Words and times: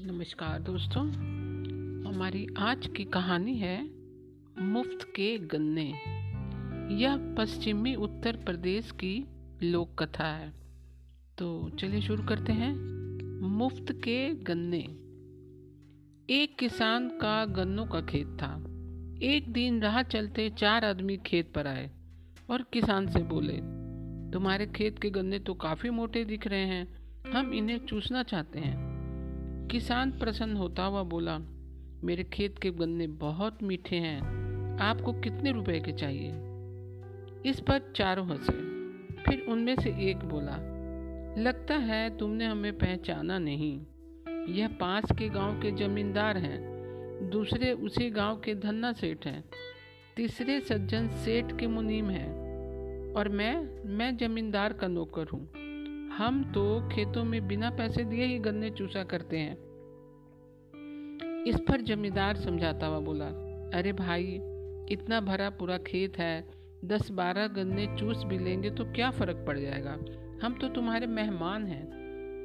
नमस्कार 0.00 0.60
दोस्तों, 0.60 1.12
हमारी 2.04 2.46
आज 2.58 2.86
की 2.86 3.04
कहानी 3.04 3.56
है 3.56 3.90
मुफ़्त 4.58 5.02
के 5.02 5.38
गन्ने। 5.38 5.94
यह 6.94 7.34
पश्चिमी 7.38 7.94
उत्तर 7.94 8.36
प्रदेश 8.36 8.90
की 8.90 9.26
लोक 9.62 10.02
कथा 10.02 10.24
है। 10.24 10.52
तो 11.38 11.70
चलिए 11.70 12.00
शुरू 12.00 12.22
करते 12.22 12.52
हैं। 12.52 12.76
मुफ़्त 13.40 13.92
के 13.92 14.34
गन्ने। 14.34 14.78
एक 16.34 16.56
किसान 16.58 17.08
का 17.08 17.44
गन्नों 17.44 17.86
का 17.86 18.00
खेत 18.00 18.26
था। 18.26 18.64
एक 19.22 19.52
दिन 19.52 19.82
राह 19.82 20.02
चलते 20.02 20.50
चार 20.50 20.84
आदमी 20.84 21.16
खेत 21.16 21.52
पर 21.52 21.66
आए 21.66 21.90
और 22.50 22.62
किसान 22.62 23.08
से 23.08 23.22
बोले, 23.22 23.56
तुम्हारे 24.32 24.66
खेत 24.66 24.98
के 24.98 25.10
गन्ने 25.10 25.38
तो 25.38 25.54
काफ़ी 25.54 25.90
मोटे 25.90 26.24
दिख 26.24 26.46
रहे 26.46 26.66
हैं। 26.66 26.96
हम 27.32 27.52
इन्हें 27.52 27.78
चूसना 27.78 28.22
चाहते 28.22 28.58
हैं। 28.58 28.97
किसान 29.70 30.10
प्रसन्न 30.10 30.56
होता 30.56 30.84
हुआ 30.84 31.02
बोला, 31.02 31.38
मेरे 32.04 32.24
खेत 32.24 32.58
के 32.58 32.70
गन्ने 32.70 33.06
बहुत 33.06 33.62
मीठे 33.62 33.96
हैं। 33.96 34.20
आपको 34.78 35.12
कितने 35.12 35.52
रुपए 35.52 35.80
के 35.80 35.92
चाहिए? 35.92 36.30
इस 37.50 37.60
पर 37.60 37.92
चारों 37.96 38.26
हंसे। 38.26 38.52
फिर 39.22 39.46
उनमें 39.48 39.76
से 39.76 40.10
एक 40.10 40.16
बोला, 40.16 40.56
लगता 41.42 41.74
है 41.74 42.18
तुमने 42.18 42.46
हमें 42.46 42.72
पहचाना 42.72 43.38
नहीं। 43.38 43.80
यह 44.54 44.68
पास 44.68 45.04
के 45.18 45.28
गाँव 45.28 45.60
के 45.60 45.70
जमींदार 45.70 46.36
हैं, 46.36 46.60
दूसरे 47.30 47.72
उसी 47.72 48.10
गाँव 48.10 48.36
के 48.36 48.54
धन्ना 48.54 48.92
सेठ 48.92 49.26
हैं, 49.26 49.44
तीसरे 50.16 50.60
सज्जन 50.60 51.08
सेठ 51.08 51.58
के 51.58 51.66
मुनीम 51.66 52.10
हैं, 52.10 52.32
और 53.14 53.28
मैं 53.28 53.84
मैं 53.88 54.16
जमींदार 54.16 54.72
का 54.72 54.86
नौकर 54.86 55.26
हूँ। 55.28 55.48
हम 56.08 56.44
तो 56.44 56.88
खेतों 56.88 57.24
में 57.24 57.48
बिना 57.48 57.70
पैसे 57.70 58.04
दिए 58.04 58.24
ही 58.24 58.38
गन्ने 58.38 58.70
चूसा 58.70 59.04
करते 59.04 59.38
हैं। 59.38 59.67
इस 61.46 61.56
पर 61.68 61.80
जमींदार 61.80 62.36
समझाता 62.36 62.86
हुआ 62.86 62.98
बोला, 62.98 63.26
अरे 63.78 63.92
भाई, 63.92 64.40
इतना 64.92 65.20
भरा 65.20 65.50
पूरा 65.50 65.78
खेत 65.78 66.18
है 66.18 66.46
दस 66.84 67.10
बारह 67.10 67.46
गन्ने 67.46 67.96
चूस 67.98 68.24
भी 68.24 68.38
लेंगे 68.38 68.70
तो 68.70 68.84
क्या 68.84 69.10
फ़र्क 69.10 69.44
पड़ 69.46 69.58
जाएगा? 69.58 69.92
हम 70.42 70.58
तो 70.60 70.68
तुम्हारे 70.68 71.06
मेहमान 71.06 71.66
हैं, 71.66 71.88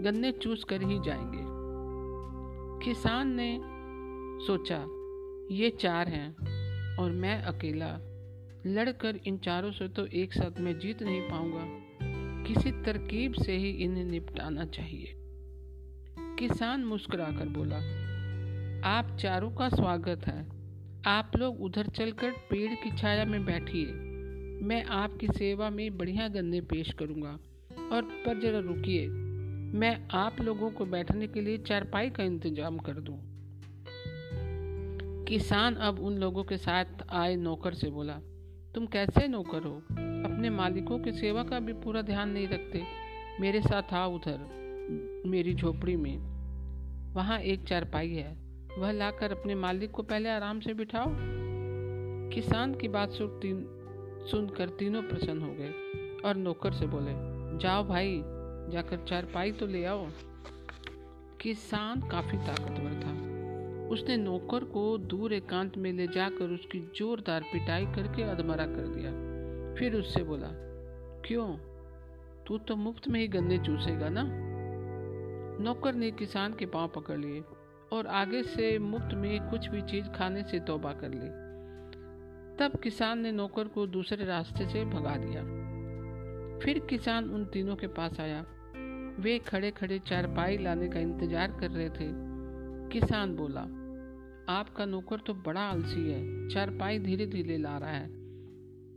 गन्ने 0.00 0.32
चूस 0.32 0.64
कर 0.64 0.82
ही 0.82 0.98
जाएँगे। 1.04 1.38
किसान 2.84 3.28
ने 3.40 3.60
सोचा, 4.46 4.86
ये 5.54 5.70
चार 5.70 6.08
हैं 6.08 6.36
और 6.96 7.10
मैं 7.10 7.42
अकेला। 7.42 7.98
लड़कर 8.66 9.20
इन 9.26 9.38
चारों 9.38 9.70
से 9.70 9.88
तो 9.88 10.06
एक 10.06 10.32
साथ 10.32 10.60
में 10.60 10.78
जीत 10.78 11.02
नहीं 11.02 11.22
पाऊँगा। 11.22 11.64
किसी 12.44 12.72
तरकीब 12.72 13.32
से 13.32 13.56
ही 13.56 13.70
इन्हें 13.70 14.04
निपटाना 14.04 14.64
चाहिए। 14.64 15.14
किसान 16.38 16.84
मुस्कुराकर 16.84 17.48
बोला 17.48 18.11
आप 18.84 19.16
चारों 19.20 19.50
का 19.50 19.68
स्वागत 19.68 20.26
है। 20.26 20.48
आप 21.06 21.32
लोग 21.36 21.62
उधर 21.62 21.86
चलकर 21.86 22.30
पेड़ 22.30 22.74
की 22.74 22.96
छाया 22.96 23.24
में 23.24 23.44
बैठिए। 23.44 23.86
मैं 24.66 24.84
आपकी 24.84 25.26
सेवा 25.26 25.70
में 25.70 25.98
बढ़िया 25.98 26.28
गन्ने 26.28 26.60
पेश 26.60 26.92
करूँगा। 26.92 27.38
और 27.92 28.02
पर 28.02 28.40
जरा 28.40 28.58
रुकिए। 28.58 29.08
मैं 29.78 30.08
आप 30.08 30.40
लोगों 30.40 30.70
को 30.70 30.86
बैठने 30.86 31.26
के 31.26 31.40
लिए 31.40 31.58
चारपाई 31.58 32.10
का 32.10 32.22
इंतज़ाम 32.22 32.78
कर 32.78 32.92
दूँ। 32.92 33.18
किसान 35.24 35.74
अब 35.74 35.98
उन 35.98 36.18
लोगों 36.18 36.44
के 36.44 36.56
साथ 36.56 36.84
आए 37.10 37.36
नौकर 37.36 37.74
से 37.74 37.90
बोला, 37.90 38.20
तुम 38.74 38.86
कैसे 38.86 39.28
नौकर 39.28 39.62
हो? 39.62 39.76
अपने 40.30 40.50
मालिकों 40.50 40.98
की 40.98 41.12
सेवा 41.12 41.42
का 41.42 41.60
भी 41.60 41.72
पूरा 41.72 42.02
ध्यान 42.02 42.28
नहीं 42.28 42.48
रखते। 42.48 42.82
मेरे 43.40 43.60
साथ 43.60 43.94
आओ 43.94 44.14
उधर, 44.14 44.38
मेरी 45.26 45.54
झोपड़ी 45.54 45.96
में। 45.96 46.18
वहाँ 47.14 47.38
एक 47.38 47.64
चारपाई 47.64 48.10
है। 48.10 48.51
वह 48.78 48.92
लाकर 48.92 49.32
अपने 49.32 49.54
मालिक 49.54 49.90
को 49.90 50.02
पहले 50.02 50.28
आराम 50.28 50.60
से 50.60 50.74
बिठाओ। 50.74 51.06
किसान 52.30 52.74
की 52.74 52.88
बात 52.88 53.10
सुन 53.10 53.28
तीन 53.28 53.66
सुनकर 54.30 54.68
तीनों 54.68 55.02
प्रसन्न 55.02 55.42
हो 55.42 55.54
गए 55.54 55.72
और 56.24 56.36
नौकर 56.36 56.72
से 56.72 56.86
बोले, 56.86 57.12
जाओ 57.58 57.84
भाई, 57.84 58.22
जाकर 58.70 59.04
चारपाई 59.08 59.52
तो 59.52 59.66
ले 59.66 59.84
आओ। 59.84 60.06
किसान 61.40 62.00
काफ़ी 62.00 62.38
ताकतवर 62.38 62.94
था। 63.04 63.32
उसने 63.88 64.16
नौकर 64.16 64.64
को 64.64 64.98
दूर 64.98 65.32
एकांत 65.32 65.76
में 65.76 65.92
ले 65.92 66.06
जाकर 66.06 66.50
उसकी 66.50 66.92
जोरदार 66.96 67.42
पिटाई 67.42 67.86
करके 67.86 68.22
अधमरा 68.22 68.66
कर 68.66 68.86
दिया। 68.88 69.10
फिर 69.74 69.96
उससे 69.96 70.22
बोला, 70.22 70.48
क्यों? 71.26 71.56
तू 72.46 72.58
तो 72.58 72.76
मुफ़्त 72.76 73.08
में 73.08 73.20
ही 73.20 73.28
गन्ने 73.28 73.58
चूसेगा 73.58 74.08
ना? 74.08 74.22
नौकर 75.64 75.94
ने 75.94 76.10
किसान 76.10 76.54
के 76.54 76.66
पाँव 76.66 76.88
पकड़ 76.88 77.18
लिए। 77.18 77.42
और 77.92 78.06
आगे 78.06 78.42
से 78.42 78.78
मुफ़्त 78.78 79.14
में 79.14 79.50
कुछ 79.50 79.68
भी 79.68 79.82
चीज़ 79.82 80.08
खाने 80.08 80.42
से 80.42 80.60
तौबा 80.60 80.92
कर 80.92 81.10
ली। 81.14 81.28
तब 82.56 82.80
किसान 82.80 83.18
ने 83.18 83.32
नौकर 83.32 83.68
को 83.68 83.86
दूसरे 83.86 84.24
रास्ते 84.24 84.66
से 84.66 84.84
भगा 84.84 85.16
दिया। 85.16 85.42
फिर 86.58 86.78
किसान 86.78 87.30
उन 87.30 87.44
तीनों 87.44 87.76
के 87.76 87.86
पास 87.86 88.20
आया। 88.20 88.40
वे 89.20 89.38
खड़े 89.38 89.70
खड़े 89.70 89.98
चारपाई 89.98 90.58
लाने 90.58 90.88
का 90.88 91.00
इंतज़ार 91.00 91.56
कर 91.60 91.70
रहे 91.70 91.88
थे। 91.90 92.08
किसान 92.90 93.36
बोला, 93.36 93.60
आपका 94.48 94.84
नौकर 94.84 95.20
तो 95.26 95.34
बड़ा 95.34 95.60
आलसी 95.60 96.10
है। 96.10 96.48
चारपाई 96.48 96.98
धीरे 96.98 97.26
धीरे 97.26 97.58
ला 97.58 97.78
रहा 97.78 97.90
है। 97.90 98.08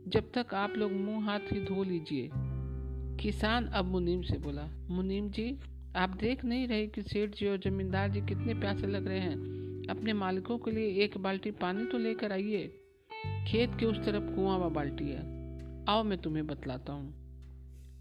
जब 0.08 0.30
तक 0.34 0.54
आप 0.54 0.74
लोग 0.76 0.92
मुँह 0.92 1.24
हाथ 1.24 1.52
ही 1.52 1.64
धो 1.64 1.82
लीजिए। 1.84 2.30
किसान 3.20 3.66
अब 3.66 3.84
मुनीम 3.84 4.22
से 4.22 4.38
बोला, 4.38 4.68
मुनीम 4.90 5.30
जी 5.30 5.58
आप 5.96 6.10
देख 6.10 6.44
नहीं 6.44 6.68
रहे 6.68 6.86
कि 6.86 7.02
सेठ 7.02 7.34
जी 7.34 7.48
और 7.48 7.56
जमींदार 7.56 8.08
जी 8.08 8.20
कितने 8.20 8.54
प्यासे 8.54 8.86
लग 8.86 9.06
रहे 9.06 9.18
हैं। 9.18 9.36
अपने 9.90 10.12
मालिकों 10.12 10.58
के 10.58 10.70
लिए 10.70 10.88
एक 11.04 11.18
बाल्टी 11.18 11.50
पानी 11.50 11.84
तो 11.84 11.98
लेकर 11.98 12.32
आइए। 12.32 12.66
खेत 13.48 13.70
के 13.80 13.86
उस 13.86 14.04
तरफ़ 14.04 14.24
कुआँ 14.24 14.58
व 14.58 14.70
बाल्टी 14.70 15.08
है। 15.08 15.22
आओ 15.88 16.02
मैं 16.02 16.18
तुम्हें 16.18 16.46
बतलाता 16.46 16.92
हूँ। 16.92 17.14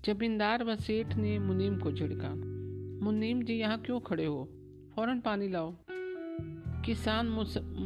जमींदार 0.06 0.64
व 0.64 0.76
सेठ 0.76 1.16
ने 1.16 1.40
मुनीम 1.40 1.78
को 1.78 1.92
झिड़का। 1.92 2.30
मुनीम 3.06 3.44
जी 3.44 3.54
यहाँ 3.54 3.82
क्यों 3.82 4.00
खड़े 4.00 4.26
हो? 4.26 4.50
फ़ौरन 4.96 5.20
पानी 5.20 5.48
लाओ। 5.48 5.76
किसान 6.86 7.28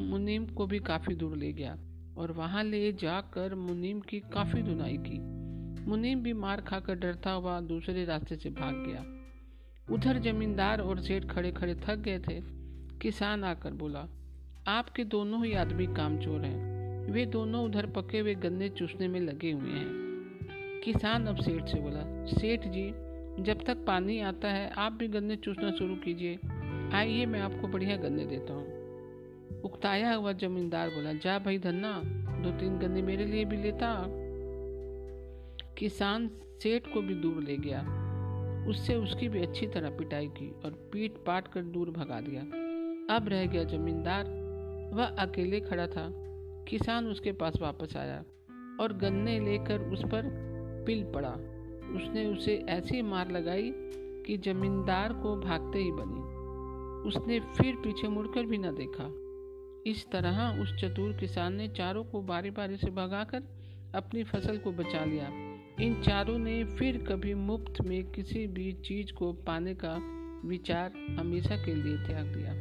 मुनीम 0.09 0.45
को 0.45 0.67
भी 0.67 0.79
काफ़ी 0.79 1.15
दूर 1.15 1.37
ले 1.37 1.53
गया 1.53 1.77
और 2.17 2.31
वहाँ 2.31 2.63
ले 2.63 2.93
जाकर 2.93 3.55
मुनीम 3.55 3.99
की 3.99 4.19
काफ़ी 4.19 4.61
धुनाई 4.61 4.97
की। 4.97 5.19
मुनीम 5.89 6.23
भी 6.23 6.33
मार 6.33 6.61
खाकर 6.61 6.95
डरता 6.95 7.31
हुआ 7.31 7.61
दूसरे 7.61 8.05
रास्ते 8.05 8.35
से 8.35 8.49
भाग 8.49 8.75
गया। 8.75 9.15
उधर 9.91 10.19
जमींदार 10.19 10.81
और 10.81 10.99
सेठ 11.01 11.25
खड़े 11.25 11.51
खड़े 11.51 11.75
थक 11.75 11.95
गए 11.95 12.19
थे। 12.19 12.41
किसान 13.01 13.43
आकर 13.43 13.71
बोला, 13.71 14.07
आपके 14.67 15.03
दोनों 15.03 15.45
ही 15.45 15.53
आदमी 15.53 15.87
कामचोर 15.87 16.41
हैं। 16.41 16.79
वे 17.11 17.25
दोनों 17.25 17.65
उधर 17.65 17.85
पके 17.85 18.19
हुए 18.19 18.35
गन्ने 18.35 18.69
चूसने 18.69 19.07
में 19.07 19.19
लगे 19.19 19.51
हुए 19.51 19.69
हैं। 19.69 19.89
किसान 20.85 21.25
अब 21.25 21.35
सेठ 21.35 21.65
से 21.65 21.79
बोला, 21.79 22.25
सेठ 22.25 22.61
जी, 22.67 22.89
जब 23.43 23.63
तक 23.67 23.77
पानी 23.87 24.19
आता 24.19 24.47
है, 24.47 24.69
आप 24.69 24.91
भी 24.91 25.07
गन्ने 25.07 25.35
चूसना 25.35 25.71
शुरू 25.71 25.95
कीजिए। 25.95 26.39
आइए, 26.93 27.25
मैं 27.25 27.39
आपको 27.39 27.67
बढ़िया 27.67 27.97
गन्ने 27.97 28.25
देता 28.25 28.53
हूँ। 28.53 28.79
उकताया 29.61 30.13
हुआ 30.13 30.31
जमींदार 30.31 30.89
बोला, 30.89 31.13
जा 31.13 31.39
भाई 31.39 31.57
धन्ना, 31.57 32.01
दो 32.43 32.51
तीन 32.51 32.79
गन्ने 32.79 33.01
मेरे 33.01 33.25
लिए 33.25 33.45
भी 33.45 33.57
लेता। 33.57 34.05
किसान 35.77 36.29
सेठ 36.63 36.83
को 36.93 37.01
भी 37.01 37.15
दूर 37.15 37.43
ले 37.43 37.57
गया। 37.57 38.08
उससे 38.67 38.95
उसकी 38.95 39.29
भी 39.29 39.41
अच्छी 39.41 39.67
तरह 39.67 39.89
पिटाई 39.89 40.27
की 40.27 40.51
और 40.65 40.89
पीट 40.93 41.11
पाट 41.25 41.47
कर 41.47 41.61
दूर 41.61 41.89
भगा 41.89 42.21
दिया। 42.21 42.41
अब 43.15 43.27
रह 43.27 43.45
गया 43.45 43.63
जमींदार। 43.63 44.39
वह 44.93 45.05
अकेले 45.05 45.59
खड़ा 45.59 45.87
था। 45.87 46.09
किसान 46.67 47.07
उसके 47.07 47.31
पास 47.31 47.61
वापस 47.61 47.97
आया 47.97 48.23
और 48.79 48.93
गन्ने 48.93 49.39
लेकर 49.39 49.79
उस 49.79 50.03
पर 50.03 50.21
पिल 50.87 51.11
पड़ा। 51.15 51.31
उसने 51.95 52.25
उसे 52.25 52.65
ऐसी 52.69 53.01
मार 53.01 53.31
लगाई 53.31 53.73
कि 54.25 54.37
जमींदार 54.37 55.13
को 55.13 55.35
भागते 55.35 55.79
ही 55.79 55.91
बनी। 55.91 56.39
उसने 57.07 57.39
फिर 57.39 57.75
पीछे 57.75 58.07
मुड़कर 58.07 58.45
भी 58.45 58.57
न 58.57 58.75
देखा। 58.75 59.29
इस 59.91 60.11
तरह 60.11 60.61
उस 60.61 60.75
चतुर 60.75 61.13
किसान 61.13 61.53
ने 61.53 61.67
चारों 61.67 62.03
को 62.03 62.21
बारी 62.21 62.51
बारी 62.51 62.77
से 62.77 62.91
भगाकर 62.91 63.43
अपनी 63.95 64.23
फ़सल 64.23 64.57
को 64.57 64.71
बचा 64.71 65.05
लिया। 65.05 65.48
इन 65.81 66.01
चारों 66.01 66.37
ने 66.37 66.63
फिर 66.63 66.97
कभी 66.97 67.33
मुफ़्त 67.33 67.81
में 67.81 68.11
किसी 68.11 68.47
भी 68.47 68.73
चीज़ 68.73 69.13
को 69.13 69.33
पाने 69.33 69.75
का 69.85 69.99
विचार 70.47 70.91
हमेशा 71.19 71.57
के 71.57 71.73
लिए 71.73 71.97
त्याग 71.97 72.25
दिया। 72.25 72.53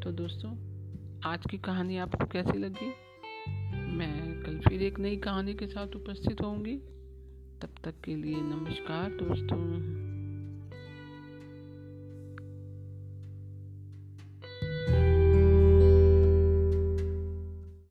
तो 0.00 0.12
दोस्तों, 0.12 0.50
आज 1.20 1.44
की 1.50 1.58
कहानी 1.58 1.98
आपको 1.98 2.26
कैसी 2.26 2.58
लगी? 2.58 2.92
मैं 3.92 4.42
कल 4.42 4.58
फिर 4.58 4.82
एक 4.82 4.98
नई 4.98 5.16
कहानी 5.16 5.54
के 5.54 5.66
साथ 5.66 5.96
उपस्थित 5.96 6.40
होंगी। 6.40 6.76
तब 7.62 7.68
तक 7.84 7.94
के 8.04 8.16
लिए 8.16 8.36
नमस्कार 8.36 9.10
दोस्तों। 9.10 10.17